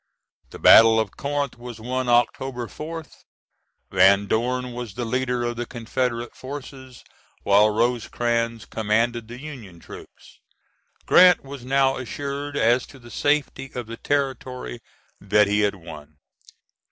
The 0.49 0.57
battle 0.57 0.99
of 0.99 1.15
Corinth 1.15 1.59
was 1.59 1.79
won 1.79 2.09
October 2.09 2.65
4th; 2.65 3.17
Van 3.91 4.25
Dorn 4.25 4.71
was 4.73 4.95
the 4.95 5.05
leader 5.05 5.43
of 5.43 5.57
the 5.57 5.67
Confederate 5.67 6.35
forces, 6.35 7.03
while 7.43 7.69
Rosecrans 7.69 8.65
commanded 8.65 9.27
the 9.27 9.39
Union 9.39 9.79
troops. 9.79 10.39
Grant 11.05 11.43
was 11.43 11.63
now 11.63 11.97
assured 11.97 12.57
as 12.57 12.87
to 12.87 12.97
the 12.97 13.11
safety 13.11 13.71
of 13.75 13.85
the 13.85 13.97
territory 13.97 14.79
that 15.19 15.45
he 15.45 15.59
had 15.59 15.75
won. 15.75 16.17